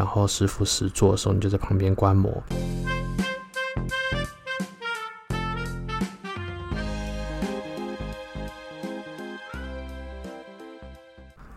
[0.00, 2.42] 然后师傅实做的时候，你就在旁边观摩。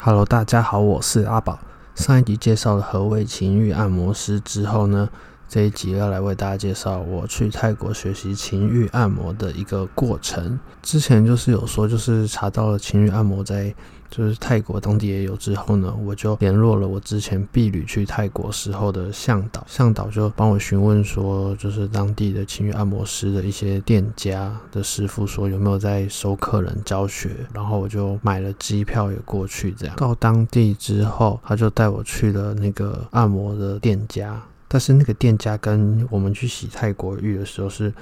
[0.00, 1.60] Hello，大家好，我是阿宝。
[1.94, 5.08] 上一集介绍了何谓情欲按摩师之后呢，
[5.48, 10.58] 这一集要来为大家介绍我去泰国学习情欲按摩的一个过程。
[10.82, 13.72] 之前就是有说，就是查到了情欲按摩在
[14.16, 34.40] 就是泰国当地也有之后呢，我就联络了我之前毕旅去泰国时候的向导，向导就帮我询问说，就是当地的情欲按摩师的一些店家的师傅说有没有在收客人教学，然后我就买了机票也过去，这样到当地之后，他就带我去了那个按摩的店家。
[34.68, 37.92] 但是那个店家跟我们去洗泰国浴的时候是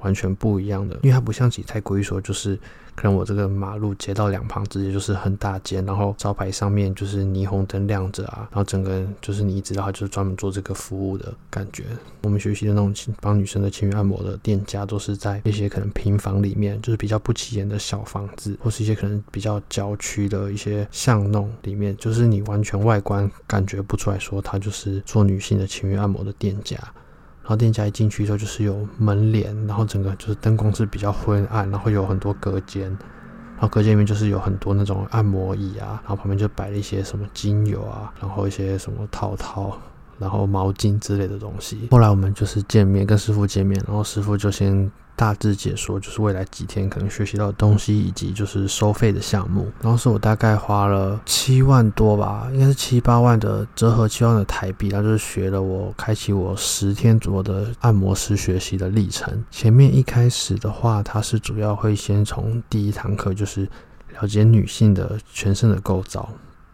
[0.00, 2.58] 完全不一样的，因为它不像洗泰国浴说就是。
[2.96, 11.84] 可能我这个马路街道两旁直接就是很大间，然后招牌上面就是霓虹灯亮着啊，然后整个就是你知道他就是专门做这个服务的感觉。
[12.20, 26.76] 我们学习的那种帮女生的情欲按摩的店家，都是在一些可能平房里面，就是比较不起眼的小房子，或是一些可能比较郊区的一些巷弄里面，就是你完全外观感觉不出来说他就是做女性的情欲按摩的店家。
[27.50, 39.76] 然后店家一进去之后就是有门帘，然后整个就是灯光是比较昏暗，然后有很多隔间，然后隔间里面就是有很多那种按摩椅啊，然后旁边就摆了一些什么精油啊，然后一些什么套套，
[40.20, 41.88] 然后毛巾之类的东西。
[41.90, 44.88] 后来我们就是见面，跟师傅见面，然后师傅就先。
[45.16, 49.70] 大致解说就是未来几天可能学习到的东西，以及就是收费的项目。
[49.82, 59.44] 然后是我大概花了七万多吧，应该是七八万的折合七万的台币，然后就是学了我开启我十天左右的按摩师学习的历程。
[59.50, 63.68] 前面一开始的话，它是主要会先从第一堂课就是
[64.18, 66.26] 了解女性的全身的构造。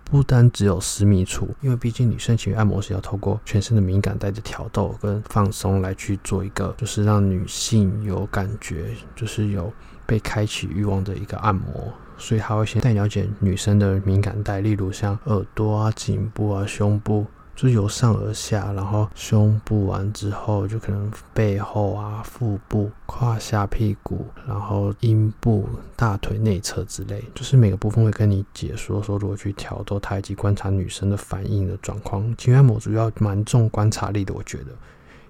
[0.09, 9.73] 不单只有私密处，因为毕竟女生情欲按摩是要透过全身的敏感带的挑逗跟放松来去做一个，就是让女性有感觉，就是有
[10.07, 11.93] 被开启欲望的一个按摩。
[12.17, 17.27] 所以他会先带了解女生的敏感带，例如像耳朵啊、颈部啊、胸部。
[17.57, 32.23] 就由上而下，然后胸部完之后，就可能背后啊、腹部、胯下、屁股，然后阴部、大腿内侧之类，就是每个部分会跟你解说说如何去挑逗它，以及观察女生的反应的状况。
[32.37, 34.67] 情欲按摩主要蛮重观察力的，我觉得，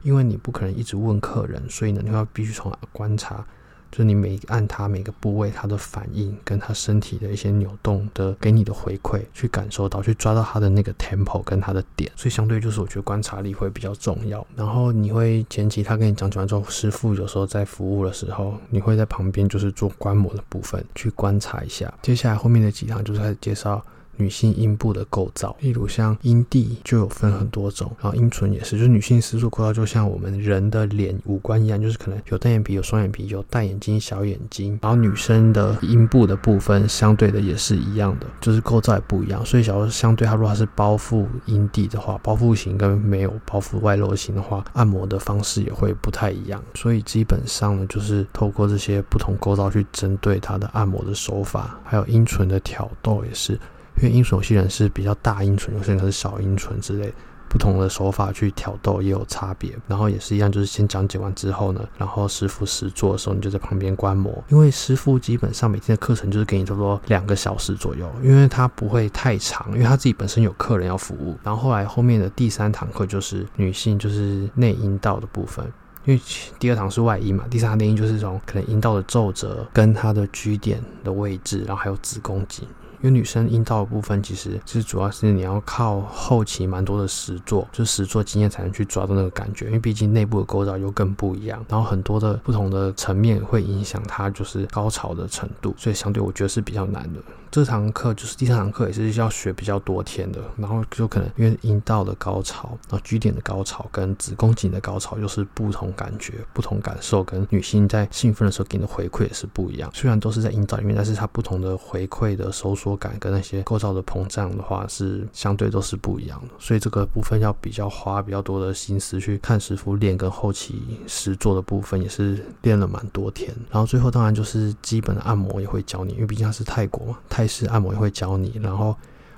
[0.03, 3.47] 因为你不可能一直问客人，所以呢，你要必须从观察。
[3.97, 14.47] 就你每按它每个部位，它的反应跟它身体的一些扭动的给你的回馈，去感受到，去抓到它的那个 tempo 跟它的点，所以相对就是我觉得观察力会比较重要。
[14.55, 21.91] 然后你会前期他跟你讲讲完之后，师傅有时候在服务的时候，你会在旁边就是做观摩的部分去观察一下。
[22.03, 23.83] 接下来后面的几堂就是开始介绍。
[24.17, 39.45] 女性阴部的构造，例如像阴蒂就有分很多种，然后阴唇也是，就是女性私处构造就像我们人的脸五官一样，就是可能有单眼皮、有双眼皮、有大眼睛、小眼睛，然后女生的阴部的部分相对的也是一样的，就是构造也不一样。
[39.45, 46.63] 所以，假如相对它，如果它是包覆阴蒂的话，包覆型跟没有包覆外露型的话，按摩的方式也会不太一样。
[46.75, 53.59] 所以基本上呢，就是透过这些不同构造去针对它的按摩的手法，还有阴唇的挑逗也是。
[53.99, 57.13] 因为阴唇有些人是比较大阴唇，有些人是小阴唇之类，
[57.49, 59.75] 不同的手法去挑逗也有差别。
[59.89, 64.45] 然后也是一样，就是先讲解完之后呢，然后师傅实做的时候，你就在旁边观摩。
[64.49, 71.39] 因为师傅基本上每天的课程就是给你差不多两个小时左右，因为他不会太长，因为他自己本身有客人要服务。
[71.43, 75.65] 然后后来后面的第三堂课就是女性就是内阴道的部分，
[76.05, 76.21] 因为
[76.61, 82.69] 第二堂是外阴嘛，第三堂内阴就是从可能阴道的皱褶跟它的居点的位置，然后还有子宫颈。
[83.03, 89.67] 因为女生阴道的部分，其实是主要是你要靠后期蛮多的实作，就实作经验才能去抓到那个感觉。
[89.67, 97.21] 因为毕竟内部的构造又更不一样，然后很多的不同的层面会影响它就是高潮的程度，所以相对我觉得是比较难的。
[97.57, 109.91] 这堂课就是第三堂课，也是要学比较多天的，然后就可能因为阴道的高潮，然后 G 点的高潮跟子宫颈的高潮又是不同感觉、不同感受，跟女性在兴奋的时候给你的回馈也是不一样。
[109.95, 116.49] 虽然都是在阴道里面，但是它不同的回馈的收缩感跟那些构造的膨胀的话，是相对都是不一样的。
[116.59, 123.51] 所以这个部分要比较花比较多的心思去看师傅练，跟后期实做的部分也是练了蛮多天。
[123.71, 127.46] 然后最后当然就是基本的按摩也会教你，因为毕竟它是泰国嘛，泰。
[127.47, 128.97] 是按摩也会教你，然后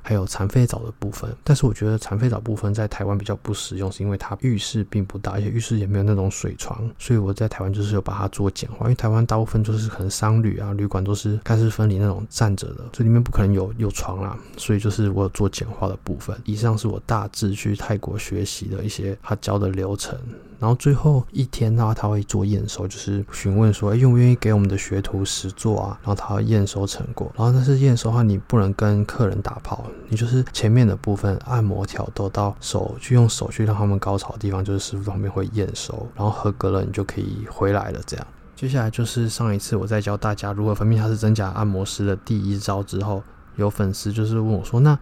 [0.08, 1.30] 还有残废澡的部分。
[1.44, 8.86] 但是我觉得残废澡部分在台湾比较不实用，是因为它浴室并不大，而且浴室也没有那种水床，所以我在台湾就是有把它做简化。
[8.86, 16.34] 因为台湾大部分就是可能商旅啊、旅馆都是干湿分离那种站着的，这里面不可能有有床啦，所以就是我有做简化的部分。
[16.46, 20.18] 以上是我大致去泰国学习的一些他教的流程。
[20.60, 25.96] 然后最后一天的话，他会做验收，就是询问说，哎，愿不愿意给我们的学徒实做啊？
[26.02, 27.30] 然后他验收成果。
[27.36, 38.00] 然后但是验收的话，你不能跟客人打炮，你就是前面的部分按摩挑逗到手，去用手去让他们高潮的地方，就是师傅旁边会验收，然后合格了，你就可以回来了。
[38.06, 43.22] 这样，接下来就是上一次我在教大家如何分辨他是真假按摩师的第一招之后，
[43.56, 44.98] 有粉丝就是问我说，那。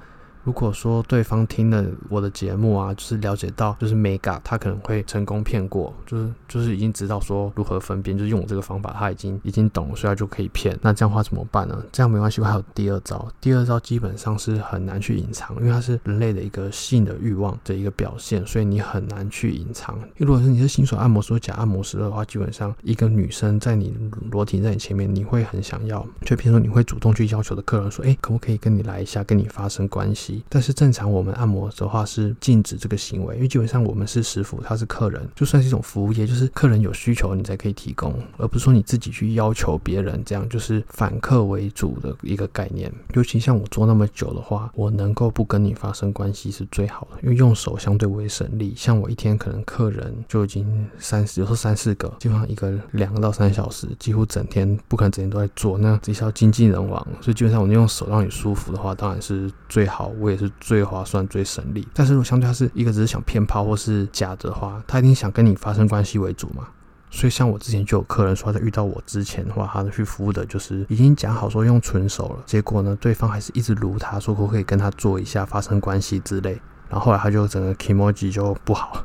[0.46, 10.78] 如果说对方听了我的节目啊，就是了解到就是 Mega，，他可能会成功骗过，就是就是已经知道说如何分辨，就是用我这个方法，他已经已经懂了，所以他就可以骗。
[10.80, 11.82] 那这样的话怎么办呢？
[11.90, 13.28] 这样没关系，我还有第二招。
[13.40, 19.96] 第二招基本上是很难去隐藏，因为它是人类的一个性的欲望的一个表现，所以你很难去隐藏。
[19.96, 23.92] 因为如果是你是新手按摩师或假按摩师的话，基本上一个女生在你
[24.30, 30.35] 裸体在你前面，你会很想要，就比如说你会主动去要求的客人说，哎，可不可以跟你来一下，跟你发生关系？
[30.48, 42.92] 但是正常我们按摩的话是禁止这个行为，因为基本上我们是师傅，他是客人，就算是一种服务业，就是客人有需求你才可以提供，而不是说你自己去要求别人，这样就是反客为主的一个概念。
[43.14, 48.74] 尤其像我做那么久的话，我能够不跟你发生关系是最好的，因为用手相对为省力。
[48.76, 61.86] 像我一天可能客人就已经三十，有时候三四个，基本上一个两个到三小时，几乎整天不可能整天都在做，那这是要经济人亡，所以基本上我用手让你舒服的话，当然是最好，我也是最划算、最省力。
[61.94, 66.66] 但是如果相对他是一个只是想骗炮或是假的话，他一定想跟你发生关系为主嘛。
[67.08, 79.04] 所以像我之前就有客人说，在遇到我之前的话，他去服务的就是已经讲好说用纯手了，结果呢，对方还是一直撸他说可不可以跟他做一下发生关系之类，然后后来他就整个 k moji 就不好。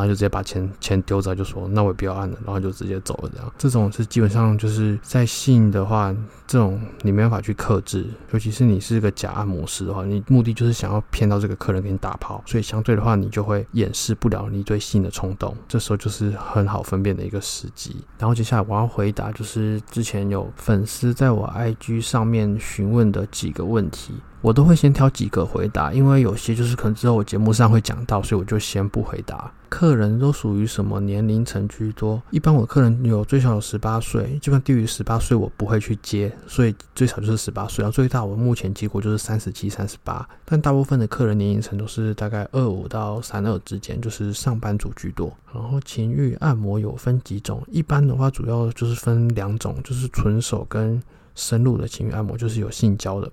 [0.00, 3.30] 然后就直接把钱钱丢着，就说那我也不要按了，然后就直接走了。
[3.30, 6.14] 这样，这种是基本上就是在性的话，
[6.46, 15.54] 这种你没办法去克制，尤其是你是个假按摩师的话，你目的就是想要骗到这个客人给你打炮，所以相对的话，你就会掩饰不了你对性的冲动。
[15.68, 17.96] 这时候就是很好分辨的一个时机。
[18.18, 24.14] 然后接下来我要回答，就是之前有粉丝在我 IG 上面询问的几个问题。
[24.42, 29.52] 我都会先挑几个回答，因为有些就是可能之后我节目上会讲到，所以我就先不回答。
[29.68, 32.20] 客人都属于什么年龄层居多？
[32.30, 37.82] 一般我的客人有最小有十八岁，基本低于十八岁我不会去接，所以最少就是十八岁。
[37.82, 45.32] 然后最大我目前结果就是三十七、三十八，但大部分的客人年龄层都是大概二五到三二之间，就是上班族居多。
[45.54, 47.62] 然后情欲按摩有分几种？
[47.70, 51.00] 一般的话主要就是分两种，就是纯手跟
[51.36, 53.30] 深入的情欲按摩，就是有性交的。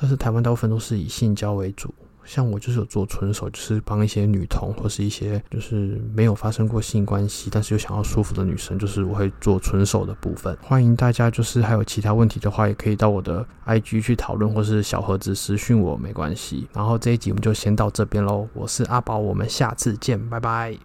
[0.00, 1.92] 但是台湾大部分都是以性交为主，
[2.24, 10.56] 像我就是有做纯手，就是帮一些女同或是一些就是没有发生过性关系，但是又想要舒服的女生，就是我会做纯手的部分。
[10.62, 16.66] 欢迎大家就是还有其他问题的话，也可以到我的 IG 去讨论，或是小盒子私讯我没关系。
[16.72, 20.78] 然后这一集我们就先到这边喽，我是阿宝，我们下次见，拜拜。